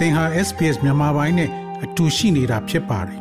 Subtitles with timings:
[0.00, 1.50] သင်ဟာ SPS မြန်မာပိုင်းနဲ့
[1.84, 3.20] အတူရှိနေတာဖြစ်ပါတယ်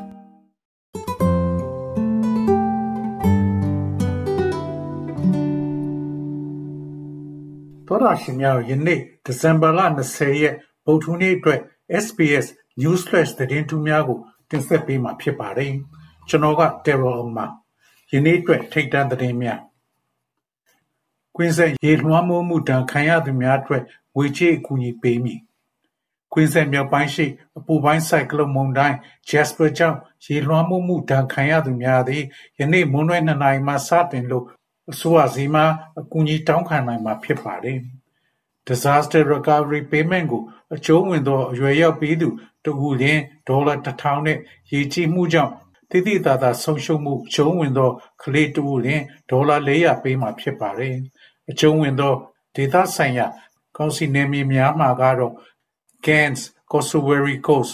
[7.88, 9.80] တော်ရရှိမြောက်ယနေ့ဒီဇင်ဘာလ
[10.10, 10.56] 20ရက်
[10.86, 11.60] ဗုဒ္ဓဟူးနေ့အတွက်
[12.06, 12.46] SPS
[12.82, 14.20] News Flash သတင်းထူးများကို
[14.50, 15.74] တင်ဆက်ပေးမှာဖြစ်ပါတယ်
[16.30, 17.46] ကျွန်တော်က Terror မှာ
[18.14, 19.60] ယနေ့အတွက်ထိတ်တန့်သတင်းများ
[21.36, 23.84] ကွင်းဆက်ရေလွှမ်းမိုးမှုတံခံရသူများအတွက်
[24.16, 25.42] ငွေကြေးအကူအညီပေးမည်
[26.34, 27.26] ကွင်းဆက်မြောက်ပိုင်းရှိ
[27.58, 28.98] အပူပိုင်းဆိုင်ကလုန်မုန်တိုင်း
[29.30, 32.24] Jasper ကြောင့် ရေလွှမ်းမိုးမှုဒဏ်ခံရသူများသည်
[32.60, 34.46] ယနေ့မွန်းလွဲ2နာရီမှစတင်လို့
[34.92, 35.66] အစိုးရစီမံ
[36.00, 37.80] အကူအညီတောင်းခံနိုင်မှာ ဖြစ်ပါတယ်။
[38.68, 40.42] Disaster Recovery Payment ကို
[40.76, 42.30] အကျိုးဝင်သော အရွယ်ရောက်ပြီးသူ
[42.66, 44.38] တဦးလျင် ဒေါ်လာ1000နဲ့
[44.72, 45.54] ရေကြီးမှုကြောင့်
[45.90, 47.90] တိတိတသာဆုံးရှုံးမှု အကျုံးဝင်သော
[48.22, 50.96] ကလေးတဦးလျင် ဒေါ်လာ400ပေးမှာ ဖြစ်ပါတယ်။
[51.50, 52.14] အကျုံးဝင်သော
[52.56, 53.28] ဒေသဆိုင်ရာ
[53.78, 55.34] ကောင်စီနယ်မြေများမှာကတော့
[56.06, 56.42] Cairns,
[56.72, 57.74] Cassowary Coast,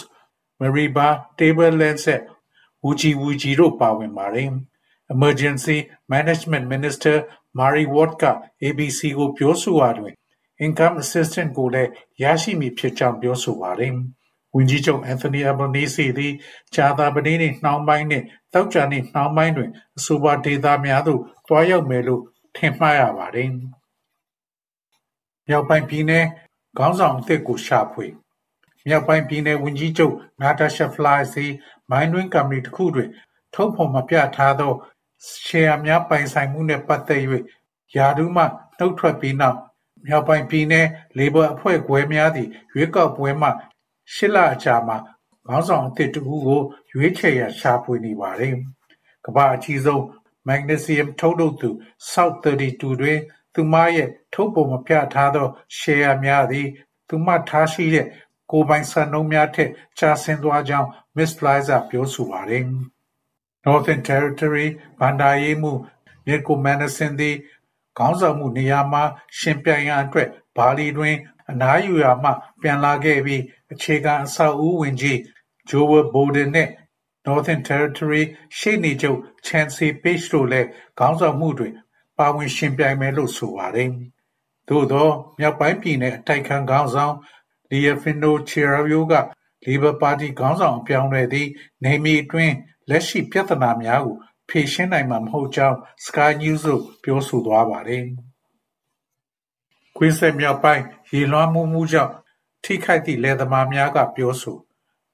[0.60, 2.20] Mareeba, Tablelands နဲ့
[2.84, 4.50] Wujie Wujie တို့ ပါဝင်ပါတယ်။
[5.14, 5.76] Emergency
[6.12, 7.16] Management Minister
[7.58, 8.24] Murray Watt က
[8.64, 10.14] ABC ကို ပြောဆိုရာတွင်
[10.64, 11.90] Income Assistance ကိုလည်း
[12.22, 13.92] ရရှိမည်ဖြစ်ကြောင်း ပြောဆိုပါတယ်။
[14.54, 16.32] ဝန်ကြီးချုပ် Anthony Albanese သည်
[16.74, 22.22] ကြာသပတေးနေ့နှောင်းပိုင်းနှင့်သောကြာနေ့နှောင်းပိုင်းတွင် အဆိုပါဒေသများသို့ သွားရောက်မယ်လို့
[22.56, 23.50] ထင်မှားရပါသည်။
[25.46, 26.26] မြောက်ပိုင်းပြည်နယ်
[26.78, 28.06] ခေါင်းဆောင်အသစ်ကိုရှာဖွေ
[28.86, 31.52] မြောက်ပိုင်းပြည်နယ်ဝန်ကြီးချုပ် Natasha Flies သည်
[31.90, 33.10] မိုင်းတွင်းကုမ္ပဏီတစ်ခုတွင်
[33.54, 34.72] ထုတ်ဖော်မပြထားသော
[35.46, 37.22] ရှယ်ယာများပိုင်ဆိုင်မှုနှင့်ပတ်သက်၍
[37.96, 38.42] ရာထူးမှ
[38.78, 39.58] နှုတ်ထွက်ပြီးနောက်
[40.06, 40.86] မြောက်ပိုင်းပြည်နယ်
[41.18, 43.48] လေဘာအဖွဲ့ခွဲများသည်ရွေးကောက်ပွဲမှ
[44.14, 44.96] ရှစ်လအကြာမှာ
[45.46, 46.60] ခေါင်းဆောင်အသစ်တစ်ဦးကို
[46.92, 48.54] ရွေးချယ်ရန်ရှာဖွေနေပါသည်။
[49.24, 50.04] ကမ္ဘာအကြီးဆုံး
[50.46, 51.70] မက်ဂနီဆီယမ်ထုတ်လုပ်သူ
[52.10, 53.18] South 32တွင်
[53.56, 56.68] သူမရဲ့ထုတ်ဖော်မပြထားသော ရှယ်ယာများသည်
[57.08, 58.06] သူမထားရှိတဲ့
[58.50, 62.64] ကိုယ်ပိုင်စံနှုန်းများထက်ကျဆင်းသွားကြောင်းမစ္စလိုင်းဇာပြောဆိုပါတယ်။
[63.64, 64.66] Northern Territory
[65.00, 65.78] ဘဏ္ဍာရေးမှူး
[66.26, 67.36] Niko Manasyn သည်
[67.98, 69.02] ခေါင်းဆောင်မှုနေရာမှာ
[69.38, 71.16] ရှင်ပြိုင်ရန်အတွက်ဘာလီတွင်
[71.50, 73.42] အနားယူရာမှ ပြန်လာခဲ့ပြီး
[73.72, 75.18] အခြေခံအဆောက်အဦဝန်ကြီး
[75.68, 76.70] Joel Bowden နှင့်
[77.26, 78.22] Northern Territory
[78.58, 81.72] ရှေ့နေချုပ် Chauncey Page တို့လည်းခေါင်းဆောင်မှုတွင်
[82.18, 83.90] ပါဝင်ယှဉ်ပြိုင်မယ်လို့ ဆိုပါတယ်။
[84.68, 87.14] သို့သော် မြောက်ပိုင်းပြည်နယ် အတိုက်အခံခေါင်းဆောင်
[87.70, 89.14] Leopoldo Chiarello က
[89.66, 91.48] လေဘာပါတီ ခေါင်းဆောင် အပြောင်းအလဲသည်
[91.84, 92.54] နယ်မြေအတွင်း
[92.90, 94.16] လက်ရှိပြဿနာများကို
[94.48, 98.04] ဖြေရှင်းနိုင်မှာ မဟုတ်ကြောင်း Sky News သို့ပြောဆိုသွားပါတယ်။
[99.96, 102.12] ကွင်းဆက်မြောက်ပိုင်း ရေလွှမ်းမိုးမှုကြောင့်
[102.64, 104.56] ထိခိုက်သည့် လယ်သမားများက ပြောဆို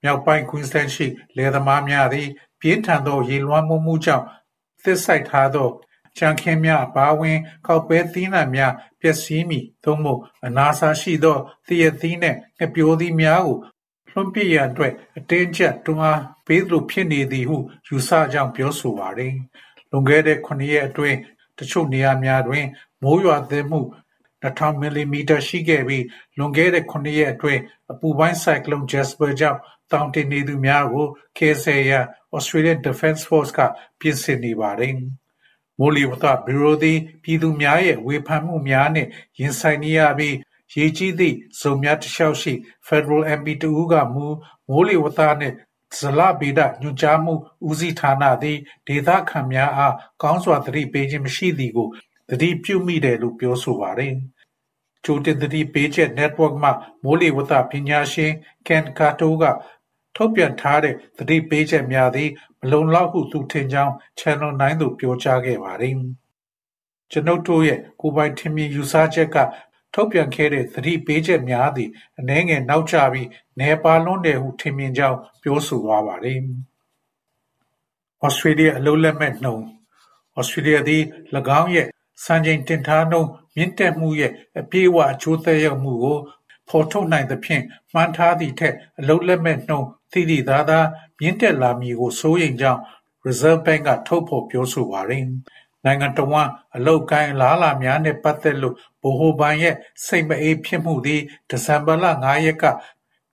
[0.03, 2.29] မြောက်ပိုင်း Queensland ရှိ လယ်သမားများသည်
[2.61, 4.27] ပြင်းထန်သော ရေလွှမ်းမိုးမှုကြောင့်
[4.83, 5.69] သစ်စိုက်ထားသော
[6.19, 11.37] ကြံခင်းများအပါအဝင်ကောက်ပဲသီးနှံများပျက်စီးမည်သို့မဟုတ်အနာအဆာရှိသော
[11.67, 13.57] သရက်သီးနှင့်ငှက်ပျောသီးများကို
[14.11, 17.57] လွှင့်ပစ်ရန်အတွက်အတင်းအကျပ်တွန်းအားပေးသလိုဖြစ်နေသည်ဟု
[17.87, 19.35] ယူဆကြောင်းပြောဆိုပါသည်။
[19.91, 21.19] လွန်ခဲ့တဲ့၇ရက်အတွင်း
[21.59, 22.67] တချို့နေရာများတွင်
[23.03, 23.81] မိုးရွာသွန်းမှု
[24.43, 26.05] 2000မီလီမီတာရှိခဲ့ပြီး
[26.39, 27.61] လွန်ခဲ့တဲ့၇ရက်အတွင်း
[27.93, 29.61] အပူပိုင်းဆိုင်ကလုန် Jasper ကြောင့်
[29.93, 31.07] တောင်တင်နေသူများကို
[31.39, 32.05] ကယ်ဆယ်ရန်
[32.37, 33.61] Australian Defence Force က
[34.01, 34.97] ပြင်ဆင်နေပါသည်။
[35.79, 40.37] မိုးလေဝသဗျူရိုသည် ပြည်သူများရဲ့ဝေဖန်မှုများနှင့် ရင်ဆိုင်နေရပြီး
[40.77, 42.53] ရေကြီးသည့် ဇုန်များတစ်လျှောက်ရှိ
[42.87, 45.57] ဖက်ဒရယ် MP တစ်ဦးကမိုးလေဝသနှင့်
[45.99, 47.35] ဇလဗေဒညွှန်ကြားမှု
[47.69, 51.89] ဦးစီးဌာနသည် ဒေသခံများအား ကောင်းစွာသတိပေးခြင်းမရှိသည်ကို
[52.29, 54.15] သတိပြုမိတယ်လို့ ပြောဆိုပါတယ်။
[55.05, 56.71] ကြိုတင်သတိပေးချက် Network မှ
[57.05, 58.33] မိုးလေဝသပညာရှင်
[58.67, 59.45] Ken Cato က
[60.17, 62.31] ထုတ်ပြန်ထားတဲ့သတိပေးချက်များသည်
[62.61, 65.95] မလုံလောက်ဟုသူထင်ကြောင်း Channel 9သို့ပြောကြားခဲ့ပါတယ်။
[67.11, 69.37] ကျွန်ုပ်တို့ရဲ့ကိုယ်ပိုင်ထင်မြင်ယူဆချက်က
[69.95, 73.29] ထုတ်ပြန်ခဲ့တဲ့သတိပေးချက်များသည်အနည်းငယ်နောက်ကျပြီး
[73.59, 76.39] နယ်ပါလွန်းတယ်ဟုထင်မြင်ကြောင်းပြောဆိုသွားပါတယ်။
[78.25, 79.65] ဩစတြေးလျအလုပ်လက်မဲ့နှုန်း
[80.39, 81.03] ဩစတြေးလျသည်၎
[81.61, 81.87] င်းရဲ့
[82.25, 86.19] စံချိန်တင်ထားနှုန်းမြင့်တက်မှုရဲ့အပြည့်အဝအကျိုးသက်ရောက်မှုကို
[86.73, 90.81] ဖော်ထုတ်နိုင်သဖြင့်မှန်းထားသည့်ထက် အလုပ်လက်မဲ့နှုန်းသိသိသာသာ
[91.19, 92.81] မြင့်တက်လာမည်ကိုစိုးရိမ်ကြောင်း
[93.27, 95.25] Reserve Bank ကထုတ်ဖော်ပြောဆိုပါတယ်။
[95.85, 99.75] နိုင်ငံတဝန်းအလုပ်ကိုင်းအလားအလာများနှင့်ပတ်သက်လို့ဗဟိုဘဏ်ရဲ့
[100.07, 101.21] စိတ်မအေးဖြစ်မှုသည်
[101.51, 102.65] ဒီဇင်ဘာလ5ရက်က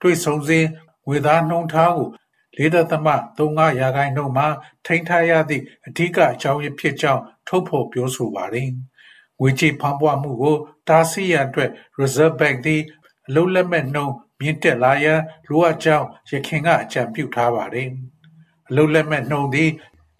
[0.01, 0.65] တွေ့ဆုံစဉ်
[1.05, 2.09] ငွေသားနှုန်းထားကို
[2.57, 4.45] 4.35ရာခိုင်နှုန်းမှ
[4.85, 8.69] ထိန်းထားရသည့်အဓိကအကြောင်းရင်းဖြစ်ကြောင်းထုတ်ဖော်ပြောဆိုပါတယ်။
[9.39, 10.55] ငွေကြေးဖောင်းပွမှုကို
[10.87, 11.69] တားဆီးရန်အတွက်
[11.99, 12.81] Reserve Bank သည်
[13.29, 17.89] အလုပ်လက်မဲ့နှုန်းမြင့်တက်လာရန်လိုအပ်ကြောင်းရခင်ကအကြံပြုထားပါတယ်။
[18.69, 19.71] အလုပ်လက်မဲ့နှုန်းသည်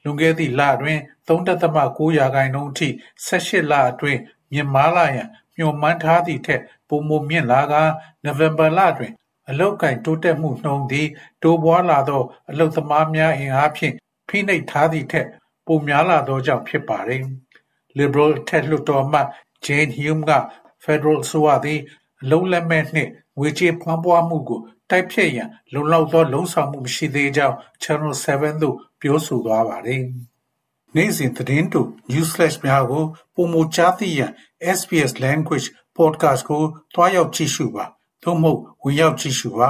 [0.03, 2.87] လွန်ခဲ့သည့်လတွင်3.9ရာခိုင်နှုန်းအထိ
[3.27, 4.19] 18လအတွင်း
[4.51, 7.83] မြင့်မားလာရန်မျှော်မှန်းထားသည့်ထက်ပိုမိုမြင့်လာကာ
[8.23, 9.13] နိုဝင်ဘာလတွင်
[9.49, 11.07] အလောက်ကင်တိုးတက်မှုနှုန်းသည်
[11.43, 13.93] တိုးပွားလာသောအလုသမားများအင်အားဖြင့်
[14.27, 15.27] ဖိနှိပ်ထားသည့်ထက်
[15.65, 17.23] ပိုများလာသောကြောင့်ဖြစ်ပါသည်။
[17.97, 19.21] Liberal ထက်လွှတ်တော်မှ
[19.65, 20.31] Jane Hume က
[20.83, 21.79] Federal အစိုးရသည်
[22.23, 30.03] အလုံးလက်မဲ့နှင့်ငွေကြေးဖွံ့ပွားမှုကိုတိုက်ဖျက်ရန်လုံလောက်သော လုံဆောင်မှုမရှိသေးကြောင်း Channel 7သို့ပြောဆိုသွားပါတယ်။
[30.95, 31.81] နေ့စဉ်သတင်းတူ
[32.11, 33.03] News Flash များကို
[33.35, 34.31] ပုံမကြားသိရန်
[34.77, 35.67] SBS Language
[35.97, 36.63] Podcast ကို
[36.93, 37.85] တွားရောက်ကြည့်ရှုပါ
[38.23, 39.69] သို့မဟုတ်ဝင်ရောက်ကြည့်ရှုပါ